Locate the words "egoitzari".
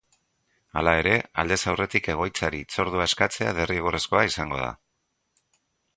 2.15-2.63